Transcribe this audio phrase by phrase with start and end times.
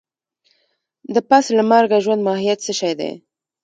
[1.13, 3.11] د پس له مرګه ژوند ماهيت څه شی دی؟